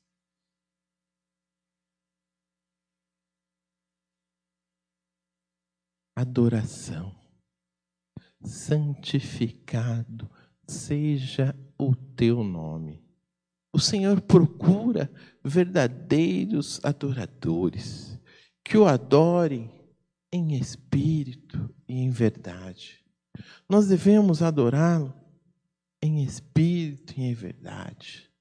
Adoração. 6.15 7.13
Santificado 8.45 10.31
seja 10.65 11.53
o 11.77 11.93
teu 11.93 12.41
nome. 12.41 13.03
O 13.73 13.79
Senhor 13.81 14.21
procura 14.21 15.11
verdadeiros 15.43 16.79
adoradores 16.81 18.17
que 18.63 18.77
o 18.77 18.85
adorem 18.85 19.69
em 20.31 20.57
espírito 20.57 21.75
e 21.89 21.95
em 21.95 22.09
verdade. 22.09 23.03
Nós 23.67 23.89
devemos 23.89 24.41
adorá-lo 24.41 25.24
em 26.05 26.23
espírito 26.23 27.13
e 27.17 27.23
em 27.23 27.33
verdade. 27.33 28.31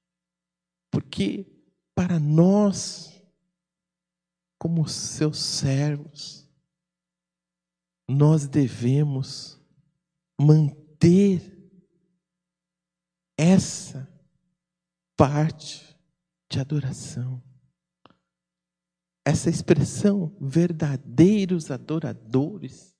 Porque 0.91 1.45
para 1.93 2.19
nós, 2.19 3.21
como 4.57 4.87
seus 4.87 5.39
servos, 5.39 6.49
nós 8.07 8.47
devemos 8.47 9.59
manter 10.39 11.55
essa 13.37 14.07
parte 15.17 15.97
de 16.49 16.59
adoração. 16.59 17.41
Essa 19.25 19.49
expressão, 19.49 20.35
verdadeiros 20.39 21.71
adoradores, 21.71 22.95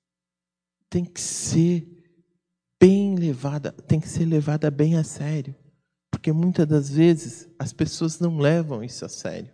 tem 0.90 1.04
que 1.04 1.20
ser 1.20 1.95
levada, 3.26 3.72
tem 3.72 4.00
que 4.00 4.08
ser 4.08 4.24
levada 4.24 4.70
bem 4.70 4.96
a 4.96 5.04
sério. 5.04 5.54
Porque 6.10 6.32
muitas 6.32 6.66
das 6.66 6.90
vezes 6.90 7.48
as 7.58 7.72
pessoas 7.72 8.18
não 8.18 8.38
levam 8.38 8.82
isso 8.82 9.04
a 9.04 9.08
sério. 9.08 9.52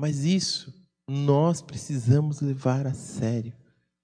Mas 0.00 0.24
isso 0.24 0.72
nós 1.08 1.62
precisamos 1.62 2.40
levar 2.40 2.86
a 2.86 2.94
sério. 2.94 3.52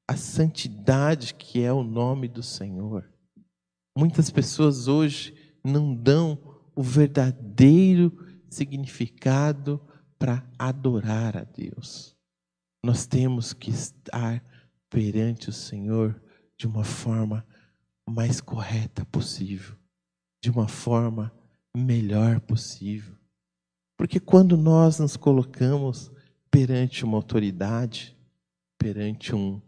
A 0.09 0.17
santidade 0.17 1.35
que 1.35 1.63
é 1.63 1.73
o 1.73 1.83
nome 1.83 2.29
do 2.29 2.43
Senhor. 2.43 3.09
Muitas 3.97 4.31
pessoas 4.31 4.89
hoje 4.89 5.35
não 5.63 5.95
dão 5.95 6.39
o 6.75 6.83
verdadeiro 6.83 8.13
significado 8.49 9.81
para 10.19 10.45
adorar 10.59 11.37
a 11.37 11.45
Deus. 11.45 12.17
Nós 12.85 13.07
temos 13.07 13.53
que 13.53 13.71
estar 13.71 14.45
perante 14.91 15.49
o 15.49 15.53
Senhor 15.53 16.21
de 16.57 16.67
uma 16.67 16.85
forma 16.85 17.47
mais 18.09 18.41
correta 18.41 19.05
possível, 19.07 19.77
de 20.43 20.51
uma 20.51 20.69
forma 20.69 21.33
melhor 21.75 22.41
possível. 22.41 23.15
Porque 23.97 24.21
quando 24.21 24.57
nós 24.57 24.99
nos 24.99 25.17
colocamos 25.17 26.11
perante 26.51 27.05
uma 27.05 27.17
autoridade, 27.17 28.17
perante 28.79 29.35
um, 29.35 29.61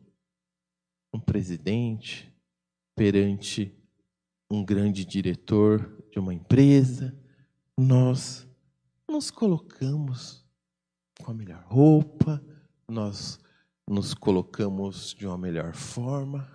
um 1.13 1.21
presidente, 1.21 2.33
perante 2.95 3.75
um 4.51 4.65
grande 4.65 5.05
diretor 5.05 6.05
de 6.11 6.19
uma 6.19 6.35
empresa, 6.35 7.17
nós 7.77 8.47
nos 9.09 9.31
colocamos 9.31 10.45
com 11.23 11.31
a 11.31 11.35
melhor 11.35 11.65
roupa, 11.67 12.43
nós 12.89 13.39
nos 13.89 14.15
colocamos 14.15 15.15
de 15.15 15.27
uma 15.27 15.39
melhor 15.39 15.75
forma. 15.75 16.49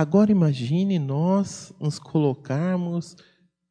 Agora 0.00 0.32
imagine 0.32 0.98
nós 0.98 1.74
nos 1.78 1.98
colocarmos 1.98 3.18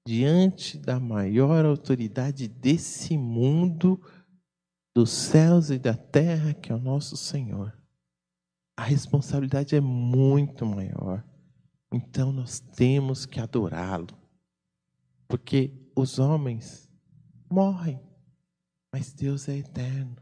diante 0.07 0.77
da 0.77 0.99
maior 0.99 1.65
autoridade 1.65 2.47
desse 2.47 3.17
mundo, 3.17 3.99
dos 4.95 5.09
céus 5.09 5.71
e 5.71 5.79
da 5.79 5.95
terra, 5.95 6.53
que 6.53 6.71
é 6.71 6.75
o 6.75 6.79
nosso 6.79 7.17
Senhor. 7.17 7.75
A 8.77 8.83
responsabilidade 8.83 9.75
é 9.75 9.81
muito 9.81 10.67
maior. 10.67 11.25
Então 11.91 12.31
nós 12.31 12.59
temos 12.59 13.25
que 13.25 13.39
adorá-lo. 13.39 14.15
Porque 15.27 15.89
os 15.95 16.19
homens 16.19 16.87
morrem, 17.51 17.99
mas 18.93 19.11
Deus 19.11 19.49
é 19.49 19.57
eterno. 19.57 20.17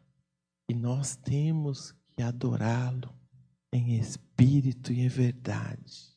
E 0.70 0.74
nós 0.74 1.18
temos 1.18 1.94
que 2.16 2.24
adorá-lo 2.24 3.17
em 3.72 3.98
espírito 3.98 4.92
e 4.92 5.02
em 5.02 5.08
verdade. 5.08 6.16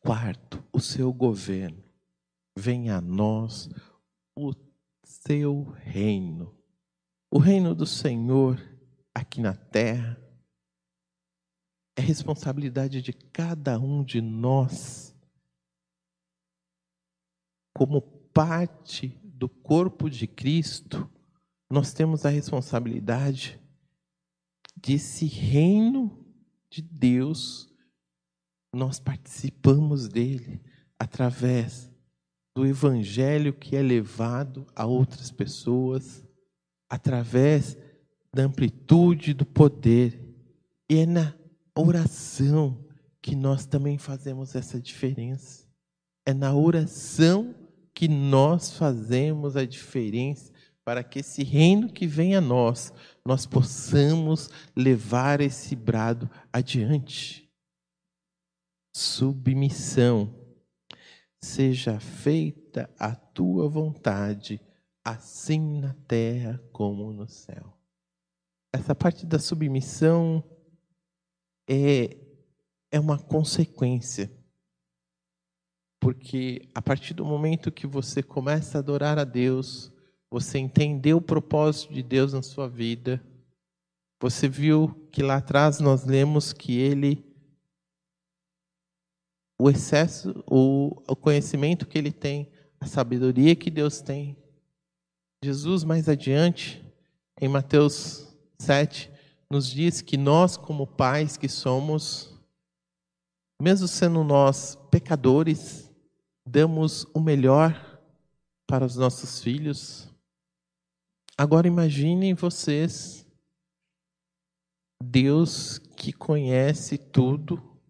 Quarto, 0.00 0.64
o 0.72 0.80
seu 0.80 1.12
governo. 1.12 1.84
Venha 2.56 2.96
a 2.96 3.00
nós 3.00 3.68
o 4.36 4.52
seu 5.04 5.62
reino. 5.62 6.56
O 7.30 7.38
reino 7.38 7.74
do 7.74 7.86
Senhor 7.86 8.58
aqui 9.14 9.40
na 9.40 9.54
terra 9.54 10.20
é 11.96 12.00
responsabilidade 12.00 13.02
de 13.02 13.12
cada 13.12 13.78
um 13.78 14.02
de 14.02 14.20
nós, 14.20 15.14
como 17.74 18.00
parte 18.32 19.08
do 19.22 19.48
corpo 19.48 20.08
de 20.08 20.26
Cristo, 20.26 21.10
nós 21.70 21.92
temos 21.92 22.24
a 22.24 22.30
responsabilidade 22.30 23.59
desse 24.82 25.26
reino 25.26 26.24
de 26.70 26.82
Deus, 26.82 27.68
nós 28.72 28.98
participamos 29.00 30.08
dele 30.08 30.60
através 30.98 31.90
do 32.54 32.66
evangelho 32.66 33.52
que 33.52 33.76
é 33.76 33.82
levado 33.82 34.66
a 34.74 34.86
outras 34.86 35.30
pessoas, 35.30 36.24
através 36.88 37.76
da 38.34 38.44
amplitude 38.44 39.34
do 39.34 39.46
poder. 39.46 40.20
E 40.88 40.98
é 40.98 41.06
na 41.06 41.34
oração 41.76 42.84
que 43.22 43.34
nós 43.34 43.66
também 43.66 43.98
fazemos 43.98 44.54
essa 44.54 44.80
diferença. 44.80 45.68
É 46.26 46.32
na 46.32 46.54
oração 46.54 47.54
que 47.94 48.08
nós 48.08 48.72
fazemos 48.72 49.56
a 49.56 49.64
diferença 49.64 50.52
para 50.84 51.04
que 51.04 51.20
esse 51.20 51.42
reino 51.42 51.88
que 51.88 52.06
vem 52.06 52.34
a 52.34 52.40
nós, 52.40 52.92
nós 53.30 53.46
possamos 53.46 54.50
levar 54.74 55.40
esse 55.40 55.76
brado 55.76 56.28
adiante. 56.52 57.48
Submissão. 58.92 60.34
Seja 61.40 62.00
feita 62.00 62.92
a 62.98 63.14
tua 63.14 63.68
vontade, 63.68 64.60
assim 65.04 65.78
na 65.80 65.94
terra 66.08 66.60
como 66.72 67.12
no 67.12 67.28
céu. 67.28 67.72
Essa 68.74 68.96
parte 68.96 69.24
da 69.24 69.38
submissão 69.38 70.42
é, 71.68 72.18
é 72.90 72.98
uma 72.98 73.16
consequência. 73.16 74.28
Porque 76.00 76.68
a 76.74 76.82
partir 76.82 77.14
do 77.14 77.24
momento 77.24 77.70
que 77.70 77.86
você 77.86 78.24
começa 78.24 78.76
a 78.76 78.80
adorar 78.80 79.20
a 79.20 79.24
Deus, 79.24 79.92
você 80.30 80.58
entendeu 80.58 81.16
o 81.16 81.22
propósito 81.22 81.92
de 81.92 82.02
Deus 82.02 82.32
na 82.32 82.42
sua 82.42 82.68
vida, 82.68 83.22
você 84.20 84.48
viu 84.48 85.08
que 85.10 85.22
lá 85.22 85.36
atrás 85.36 85.80
nós 85.80 86.04
lemos 86.04 86.52
que 86.52 86.78
ele 86.78 87.24
o 89.58 89.68
excesso, 89.68 90.42
o, 90.46 91.02
o 91.06 91.14
conhecimento 91.14 91.86
que 91.86 91.98
ele 91.98 92.10
tem, 92.10 92.50
a 92.80 92.86
sabedoria 92.86 93.54
que 93.54 93.70
Deus 93.70 94.00
tem. 94.00 94.34
Jesus 95.44 95.84
mais 95.84 96.08
adiante, 96.08 96.82
em 97.38 97.46
Mateus 97.46 98.34
7, 98.58 99.10
nos 99.50 99.68
diz 99.68 100.00
que 100.00 100.16
nós 100.16 100.56
como 100.56 100.86
pais 100.86 101.36
que 101.36 101.48
somos, 101.48 102.34
mesmo 103.60 103.86
sendo 103.86 104.24
nós 104.24 104.76
pecadores, 104.90 105.90
damos 106.46 107.06
o 107.12 107.20
melhor 107.20 108.00
para 108.66 108.86
os 108.86 108.96
nossos 108.96 109.42
filhos. 109.42 110.09
Agora 111.40 111.66
imaginem 111.66 112.34
vocês, 112.34 113.26
Deus 115.02 115.78
que 115.78 116.12
conhece 116.12 116.98
tudo, 116.98 117.80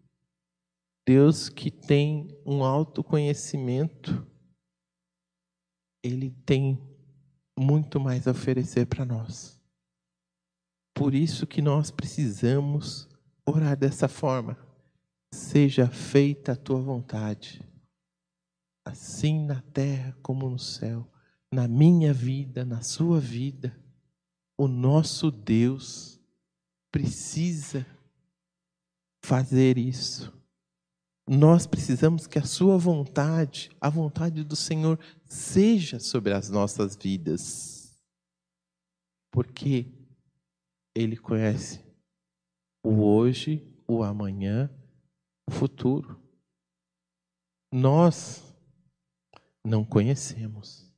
Deus 1.05 1.49
que 1.49 1.69
tem 1.69 2.29
um 2.47 2.63
autoconhecimento, 2.63 4.25
Ele 6.01 6.31
tem 6.47 6.81
muito 7.59 7.99
mais 7.99 8.29
a 8.29 8.31
oferecer 8.31 8.87
para 8.87 9.05
nós. 9.05 9.61
Por 10.95 11.13
isso 11.13 11.45
que 11.45 11.61
nós 11.61 11.91
precisamos 11.91 13.09
orar 13.45 13.77
dessa 13.77 14.07
forma. 14.07 14.57
Seja 15.35 15.89
feita 15.89 16.53
a 16.53 16.57
tua 16.57 16.81
vontade, 16.81 17.69
assim 18.87 19.45
na 19.45 19.61
terra 19.61 20.17
como 20.23 20.49
no 20.49 20.57
céu, 20.57 21.05
na 21.53 21.67
minha 21.67 22.13
vida, 22.13 22.65
na 22.65 22.83
sua 22.83 23.19
vida. 23.19 23.77
O 24.57 24.69
nosso 24.69 25.31
Deus 25.31 26.21
precisa 26.93 27.87
fazer 29.25 29.79
isso. 29.79 30.33
Nós 31.29 31.65
precisamos 31.67 32.27
que 32.27 32.41
a 32.41 32.45
Sua 32.45 32.77
vontade, 32.77 33.71
a 33.81 33.89
vontade 33.89 34.43
do 34.43 34.57
Senhor, 34.57 34.99
seja 35.25 36.01
sobre 36.01 36.33
as 36.33 36.51
nossas 36.51 36.97
vidas. 36.97 37.97
Porque 39.31 39.87
Ele 40.93 41.17
conhece 41.17 41.85
o 42.85 43.05
hoje, 43.05 43.65
o 43.87 44.03
amanhã, 44.03 44.69
o 45.49 45.53
futuro. 45.53 46.21
Nós 47.73 48.43
não 49.65 49.85
conhecemos. 49.85 50.90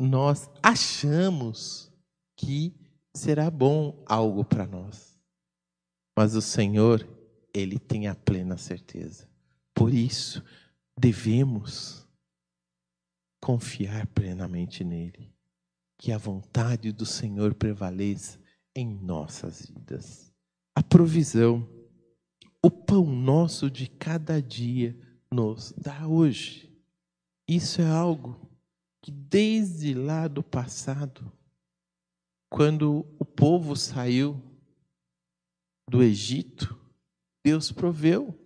Nós 0.00 0.48
achamos 0.62 1.92
que 2.34 2.74
será 3.14 3.50
bom 3.50 4.02
algo 4.06 4.42
para 4.42 4.66
nós. 4.66 5.20
Mas 6.16 6.34
o 6.34 6.40
Senhor, 6.40 7.06
ele 7.52 7.78
tem 7.78 8.08
a 8.08 8.14
plena 8.14 8.56
certeza. 8.56 9.28
Por 9.74 9.92
isso, 9.92 10.42
devemos 10.98 12.08
confiar 13.42 14.06
plenamente 14.06 14.82
nele. 14.82 15.34
Que 15.98 16.12
a 16.12 16.18
vontade 16.18 16.92
do 16.92 17.04
Senhor 17.04 17.54
prevaleça 17.54 18.40
em 18.74 18.88
nossas 18.88 19.66
vidas. 19.66 20.32
A 20.74 20.82
provisão, 20.82 21.68
o 22.64 22.70
pão 22.70 23.04
nosso 23.04 23.70
de 23.70 23.86
cada 23.86 24.40
dia 24.40 24.98
nos 25.30 25.72
dá 25.72 26.08
hoje. 26.08 26.74
Isso 27.46 27.82
é 27.82 27.86
algo 27.86 28.49
que 29.02 29.10
desde 29.10 29.94
lá 29.94 30.28
do 30.28 30.42
passado, 30.42 31.32
quando 32.50 33.06
o 33.18 33.24
povo 33.24 33.76
saiu 33.76 34.42
do 35.88 36.02
Egito, 36.02 36.78
Deus 37.44 37.72
proveu. 37.72 38.36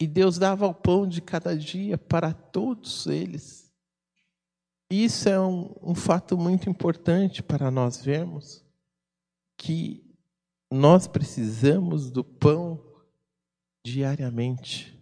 E 0.00 0.06
Deus 0.06 0.38
dava 0.38 0.66
o 0.66 0.74
pão 0.74 1.06
de 1.06 1.20
cada 1.20 1.56
dia 1.56 1.98
para 1.98 2.32
todos 2.32 3.06
eles. 3.06 3.70
Isso 4.90 5.28
é 5.28 5.38
um, 5.38 5.74
um 5.82 5.94
fato 5.94 6.36
muito 6.36 6.68
importante 6.68 7.42
para 7.42 7.70
nós 7.70 8.02
vermos 8.02 8.64
que 9.58 10.02
nós 10.72 11.06
precisamos 11.06 12.10
do 12.10 12.24
pão 12.24 12.82
diariamente, 13.84 14.98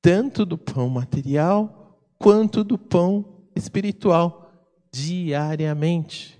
tanto 0.00 0.46
do 0.46 0.56
pão 0.56 0.88
material 0.88 2.00
quanto 2.18 2.62
do 2.62 2.78
pão 2.78 3.33
espiritual, 3.54 4.50
diariamente. 4.92 6.38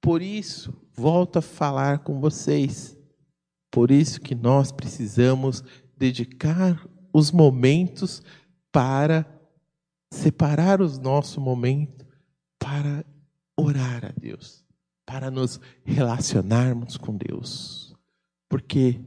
Por 0.00 0.22
isso, 0.22 0.74
volto 0.92 1.38
a 1.38 1.42
falar 1.42 2.00
com 2.00 2.20
vocês 2.20 2.96
por 3.72 3.90
isso 3.90 4.20
que 4.20 4.34
nós 4.34 4.70
precisamos 4.70 5.64
dedicar 5.96 6.86
os 7.10 7.32
momentos 7.32 8.22
para 8.70 9.26
separar 10.12 10.82
os 10.82 10.98
nossos 10.98 11.38
momentos 11.38 12.06
para 12.58 13.02
orar 13.56 14.04
a 14.04 14.12
Deus, 14.20 14.62
para 15.06 15.30
nos 15.30 15.58
relacionarmos 15.84 16.98
com 16.98 17.16
Deus. 17.16 17.96
Porque 18.46 19.00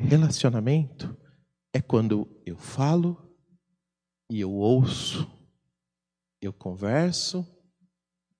relacionamento 0.00 1.14
é 1.74 1.82
quando 1.82 2.26
eu 2.46 2.56
falo 2.56 3.30
e 4.30 4.40
eu 4.40 4.50
ouço, 4.50 5.30
eu 6.40 6.52
converso 6.52 7.46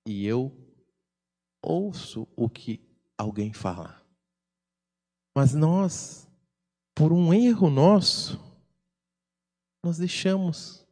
e 0.05 0.25
eu 0.25 0.51
ouço 1.61 2.27
o 2.35 2.49
que 2.49 2.81
alguém 3.17 3.53
fala. 3.53 4.01
Mas 5.35 5.53
nós, 5.53 6.27
por 6.95 7.11
um 7.11 7.33
erro 7.33 7.69
nosso, 7.69 8.39
nós 9.83 9.97
deixamos, 9.97 10.85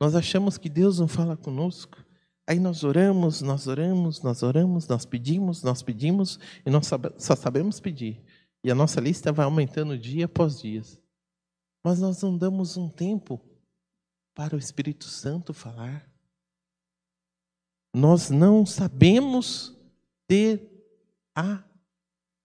nós 0.00 0.14
achamos 0.14 0.58
que 0.58 0.68
Deus 0.68 0.98
não 0.98 1.08
fala 1.08 1.36
conosco. 1.36 2.04
Aí 2.46 2.58
nós 2.58 2.84
oramos, 2.84 3.40
nós 3.40 3.66
oramos, 3.66 4.20
nós 4.20 4.42
oramos, 4.42 4.86
nós 4.86 5.06
pedimos, 5.06 5.62
nós 5.62 5.82
pedimos 5.82 6.38
e 6.64 6.70
nós 6.70 6.90
só 7.18 7.34
sabemos 7.34 7.80
pedir. 7.80 8.22
E 8.62 8.70
a 8.70 8.74
nossa 8.74 9.00
lista 9.00 9.32
vai 9.32 9.44
aumentando 9.44 9.98
dia 9.98 10.26
após 10.26 10.60
dia. 10.60 10.82
Mas 11.82 12.00
nós 12.00 12.22
não 12.22 12.36
damos 12.36 12.76
um 12.76 12.88
tempo 12.88 13.40
para 14.34 14.56
o 14.56 14.58
Espírito 14.58 15.04
Santo 15.04 15.54
falar. 15.54 16.13
Nós 17.94 18.28
não 18.28 18.66
sabemos 18.66 19.72
ter 20.26 20.68
a 21.32 21.62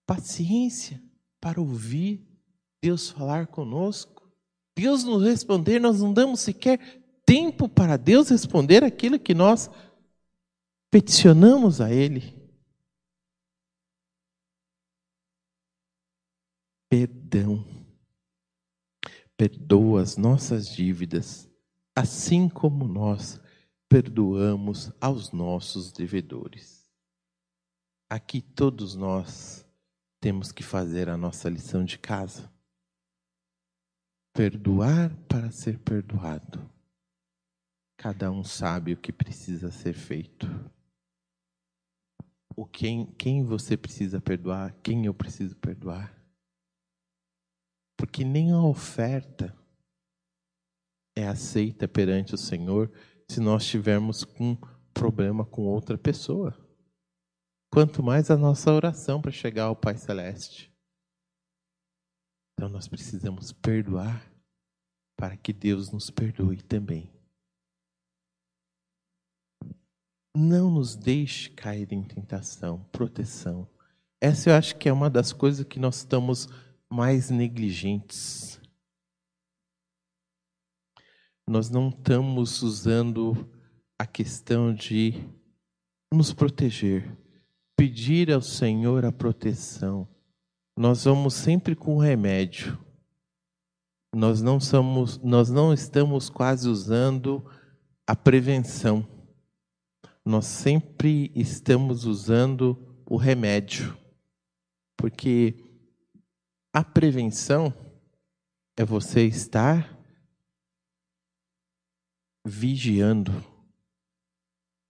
paciência 0.06 1.02
para 1.40 1.60
ouvir 1.60 2.24
Deus 2.80 3.10
falar 3.10 3.48
conosco. 3.48 4.30
Deus 4.76 5.02
nos 5.02 5.24
responder, 5.24 5.80
nós 5.80 6.00
não 6.00 6.14
damos 6.14 6.38
sequer 6.38 6.78
tempo 7.26 7.68
para 7.68 7.96
Deus 7.96 8.28
responder 8.28 8.84
aquilo 8.84 9.18
que 9.18 9.34
nós 9.34 9.68
peticionamos 10.88 11.80
a 11.80 11.92
Ele. 11.92 12.32
Perdão. 16.88 17.64
Perdoa 19.36 20.02
as 20.02 20.16
nossas 20.16 20.68
dívidas, 20.68 21.50
assim 21.96 22.48
como 22.48 22.86
nós 22.86 23.40
perdoamos 23.90 24.92
aos 25.00 25.32
nossos 25.32 25.90
devedores. 25.90 26.88
Aqui 28.08 28.40
todos 28.40 28.94
nós 28.94 29.66
temos 30.20 30.52
que 30.52 30.62
fazer 30.62 31.08
a 31.08 31.16
nossa 31.16 31.48
lição 31.48 31.84
de 31.84 31.98
casa. 31.98 32.48
Perdoar 34.32 35.12
para 35.26 35.50
ser 35.50 35.80
perdoado. 35.80 36.70
Cada 37.96 38.30
um 38.30 38.44
sabe 38.44 38.92
o 38.92 38.96
que 38.96 39.12
precisa 39.12 39.72
ser 39.72 39.94
feito. 39.94 40.46
O 42.54 42.64
quem, 42.64 43.06
quem 43.14 43.42
você 43.42 43.76
precisa 43.76 44.20
perdoar, 44.20 44.72
quem 44.84 45.06
eu 45.06 45.12
preciso 45.12 45.56
perdoar. 45.56 46.16
Porque 47.96 48.24
nem 48.24 48.52
a 48.52 48.62
oferta 48.62 49.52
é 51.16 51.26
aceita 51.26 51.88
perante 51.88 52.34
o 52.34 52.38
Senhor 52.38 52.90
se 53.30 53.38
nós 53.38 53.64
tivermos 53.64 54.26
um 54.40 54.56
problema 54.92 55.44
com 55.44 55.62
outra 55.62 55.96
pessoa 55.96 56.52
quanto 57.72 58.02
mais 58.02 58.28
a 58.28 58.36
nossa 58.36 58.72
oração 58.72 59.22
para 59.22 59.30
chegar 59.30 59.66
ao 59.66 59.76
Pai 59.76 59.96
Celeste. 59.96 60.68
Então 62.52 62.68
nós 62.68 62.88
precisamos 62.88 63.52
perdoar 63.52 64.28
para 65.16 65.36
que 65.36 65.52
Deus 65.52 65.92
nos 65.92 66.10
perdoe 66.10 66.60
também. 66.60 67.08
Não 70.36 70.68
nos 70.68 70.96
deixe 70.96 71.50
cair 71.50 71.92
em 71.92 72.02
tentação, 72.02 72.82
proteção. 72.90 73.70
Essa 74.20 74.50
eu 74.50 74.54
acho 74.56 74.76
que 74.76 74.88
é 74.88 74.92
uma 74.92 75.08
das 75.08 75.32
coisas 75.32 75.64
que 75.64 75.78
nós 75.78 75.98
estamos 75.98 76.48
mais 76.90 77.30
negligentes. 77.30 78.59
Nós 81.50 81.68
não 81.68 81.88
estamos 81.88 82.62
usando 82.62 83.50
a 83.98 84.06
questão 84.06 84.72
de 84.72 85.28
nos 86.14 86.32
proteger, 86.32 87.18
pedir 87.76 88.30
ao 88.30 88.40
Senhor 88.40 89.04
a 89.04 89.10
proteção. 89.10 90.06
Nós 90.78 91.06
vamos 91.06 91.34
sempre 91.34 91.74
com 91.74 91.98
remédio. 91.98 92.78
Nós 94.14 94.40
não 94.40 94.60
somos, 94.60 95.18
nós 95.18 95.50
não 95.50 95.74
estamos 95.74 96.30
quase 96.30 96.68
usando 96.68 97.44
a 98.06 98.14
prevenção. 98.14 99.04
Nós 100.24 100.46
sempre 100.46 101.32
estamos 101.34 102.04
usando 102.04 103.02
o 103.04 103.16
remédio. 103.16 103.98
Porque 104.96 105.56
a 106.72 106.84
prevenção 106.84 107.74
é 108.76 108.84
você 108.84 109.26
estar 109.26 109.99
vigiando. 112.44 113.44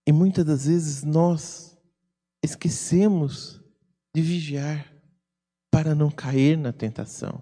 E 0.07 0.11
muitas 0.11 0.45
das 0.45 0.65
vezes 0.65 1.03
nós 1.03 1.77
esquecemos 2.43 3.61
de 4.13 4.21
vigiar 4.21 4.91
para 5.69 5.95
não 5.95 6.09
cair 6.09 6.57
na 6.57 6.73
tentação. 6.73 7.41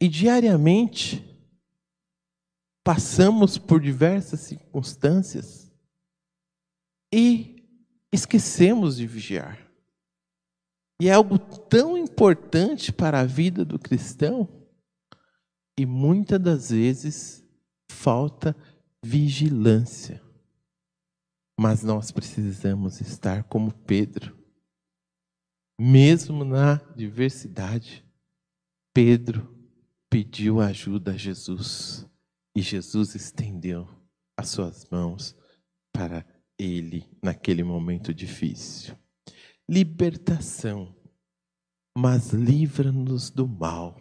E 0.00 0.08
diariamente 0.08 1.24
passamos 2.84 3.56
por 3.56 3.80
diversas 3.80 4.40
circunstâncias 4.40 5.72
e 7.12 7.64
esquecemos 8.12 8.96
de 8.96 9.06
vigiar. 9.06 9.58
E 11.00 11.08
é 11.08 11.12
algo 11.12 11.38
tão 11.38 11.96
importante 11.96 12.92
para 12.92 13.20
a 13.20 13.24
vida 13.24 13.64
do 13.64 13.78
cristão 13.78 14.48
e 15.78 15.84
muitas 15.86 16.40
das 16.40 16.70
vezes 16.70 17.43
falta 18.04 18.54
vigilância. 19.02 20.22
Mas 21.58 21.82
nós 21.82 22.12
precisamos 22.12 23.00
estar 23.00 23.44
como 23.44 23.72
Pedro. 23.72 24.38
Mesmo 25.80 26.44
na 26.44 26.74
diversidade, 26.94 28.04
Pedro 28.92 29.50
pediu 30.10 30.60
ajuda 30.60 31.12
a 31.12 31.16
Jesus 31.16 32.06
e 32.54 32.60
Jesus 32.60 33.14
estendeu 33.14 33.88
as 34.36 34.50
suas 34.50 34.84
mãos 34.90 35.34
para 35.90 36.26
ele 36.58 37.08
naquele 37.22 37.62
momento 37.62 38.12
difícil. 38.12 38.94
Libertação, 39.66 40.94
mas 41.96 42.34
livra-nos 42.34 43.30
do 43.30 43.48
mal. 43.48 43.98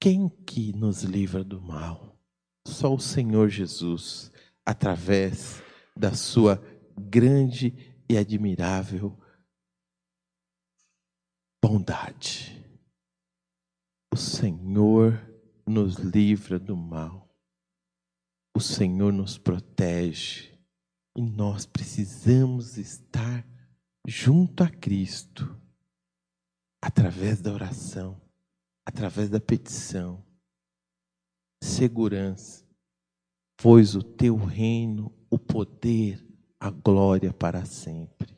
Quem 0.00 0.28
que 0.28 0.72
nos 0.72 1.02
livra 1.02 1.44
do 1.44 1.60
mal? 1.60 2.13
Só 2.66 2.94
o 2.94 3.00
Senhor 3.00 3.48
Jesus, 3.48 4.32
através 4.64 5.62
da 5.96 6.14
sua 6.14 6.62
grande 6.96 7.72
e 8.08 8.16
admirável 8.16 9.18
bondade. 11.62 12.62
O 14.12 14.16
Senhor 14.16 15.18
nos 15.66 15.96
livra 15.96 16.58
do 16.58 16.76
mal. 16.76 17.34
O 18.56 18.60
Senhor 18.60 19.12
nos 19.12 19.38
protege. 19.38 20.52
E 21.16 21.22
nós 21.22 21.64
precisamos 21.64 22.76
estar 22.76 23.46
junto 24.06 24.62
a 24.62 24.68
Cristo, 24.68 25.60
através 26.82 27.40
da 27.40 27.52
oração, 27.52 28.20
através 28.86 29.28
da 29.30 29.40
petição, 29.40 30.23
segurança, 31.64 32.62
pois 33.56 33.96
o 33.96 34.02
teu 34.02 34.36
reino, 34.36 35.10
o 35.30 35.38
poder, 35.38 36.24
a 36.60 36.70
glória 36.70 37.32
para 37.32 37.64
sempre. 37.64 38.36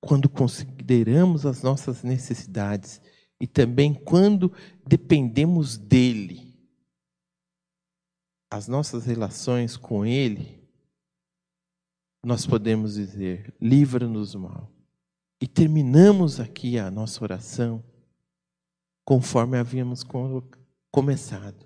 Quando 0.00 0.28
consideramos 0.28 1.46
as 1.46 1.62
nossas 1.62 2.02
necessidades 2.02 3.00
e 3.40 3.46
também 3.46 3.94
quando 3.94 4.52
dependemos 4.86 5.76
dele, 5.76 6.54
as 8.50 8.68
nossas 8.68 9.06
relações 9.06 9.76
com 9.76 10.04
ele, 10.04 10.68
nós 12.24 12.46
podemos 12.46 12.94
dizer: 12.94 13.54
livra-nos 13.60 14.32
do 14.32 14.40
mal. 14.40 14.72
E 15.40 15.46
terminamos 15.46 16.40
aqui 16.40 16.78
a 16.78 16.90
nossa 16.90 17.22
oração 17.22 17.84
conforme 19.04 19.58
havíamos 19.58 20.04
começado 20.90 21.65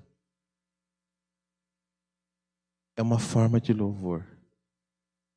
é 3.00 3.02
uma 3.02 3.18
forma 3.18 3.58
de 3.58 3.72
louvor. 3.72 4.26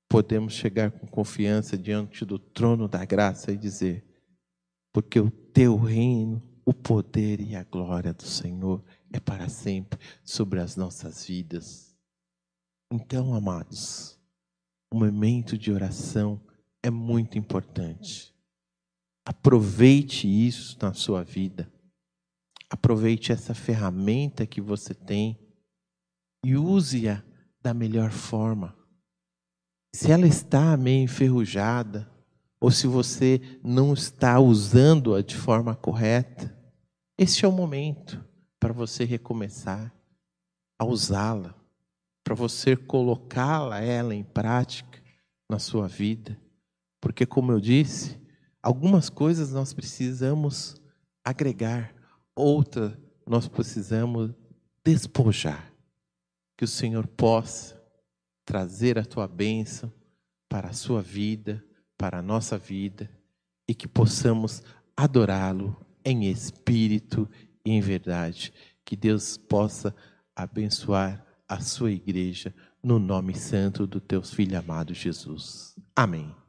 Podemos 0.10 0.54
chegar 0.54 0.91
com 0.91 1.08
confiança 1.08 1.78
diante 1.78 2.26
do 2.26 2.38
trono 2.38 2.89
da 2.89 3.06
graça 3.06 3.54
e 3.54 3.58
dizer: 3.58 4.06
porque 4.93 5.17
o 5.17 5.32
teu 5.32 5.78
reino, 5.78 6.43
o 6.65 6.73
poder 6.73 7.39
e 7.39 7.56
a 7.56 7.63
glória 7.63 8.13
do 8.13 8.26
Senhor 8.26 8.84
é 9.13 9.19
para 9.19 9.47
sempre 9.47 9.97
sobre 10.26 10.60
as 10.60 10.76
nossas 10.76 11.26
vidas. 11.26 11.95
Então, 12.91 13.34
amados, 13.34 14.19
o 14.93 14.99
momento 14.99 15.58
de 15.58 15.71
oração 15.71 16.45
é 16.84 16.89
muito 16.89 17.38
importante. 17.38 18.36
Aproveite 19.26 20.28
isso 20.28 20.78
na 20.82 20.93
sua 20.93 21.23
vida. 21.23 21.71
Aproveite 22.69 23.32
essa 23.32 23.54
ferramenta 23.54 24.45
que 24.45 24.60
você 24.60 24.93
tem 24.93 25.39
e 26.43 26.58
use-a 26.58 27.23
da 27.63 27.73
melhor 27.73 28.12
forma. 28.12 28.76
Se 29.95 30.12
ela 30.12 30.28
está 30.28 30.76
meio 30.76 31.04
enferrujada, 31.04 32.12
ou 32.60 32.69
se 32.69 32.88
você 32.88 33.41
não 33.63 33.93
está 33.93 34.39
usando-a 34.39 35.21
de 35.21 35.36
forma 35.36 35.76
correta, 35.76 36.56
esse 37.17 37.45
é 37.45 37.47
o 37.47 37.52
momento 37.52 38.23
para 38.60 38.73
você 38.73 39.06
recomeçar 39.06 39.93
a 40.78 40.86
usá-la, 40.86 41.56
para 42.23 42.36
você 42.36 42.76
colocá-la 42.76 43.80
ela 43.80 44.13
em 44.13 44.23
prática 44.23 45.02
na 45.49 45.60
sua 45.60 45.88
vida. 45.88 46.39
Porque 46.99 47.26
como 47.26 47.52
eu 47.52 47.60
disse, 47.60 48.19
algumas 48.62 49.10
coisas 49.10 49.52
nós 49.52 49.73
precisamos 49.73 50.76
agregar, 51.23 51.93
outras 52.36 52.97
nós 53.26 53.47
precisamos 53.47 54.34
despojar 54.84 55.72
que 56.57 56.65
o 56.65 56.67
Senhor 56.67 57.07
possa 57.07 57.81
trazer 58.45 58.99
a 58.99 59.05
tua 59.05 59.27
bênção 59.27 59.91
para 60.49 60.69
a 60.69 60.73
sua 60.73 61.01
vida, 61.01 61.63
para 61.97 62.19
a 62.19 62.21
nossa 62.21 62.57
vida, 62.57 63.09
e 63.67 63.73
que 63.73 63.87
possamos 63.87 64.61
adorá-lo 64.95 65.75
em 66.03 66.29
espírito 66.29 67.29
e 67.65 67.71
em 67.71 67.81
verdade. 67.81 68.53
Que 68.85 68.95
Deus 68.95 69.37
possa 69.37 69.95
abençoar 70.35 71.25
a 71.47 71.59
sua 71.59 71.91
igreja 71.91 72.53
no 72.81 72.99
nome 72.99 73.33
santo 73.33 73.87
do 73.87 74.01
teu 74.01 74.21
filho 74.21 74.57
amado 74.59 74.93
Jesus. 74.93 75.75
Amém. 75.95 76.42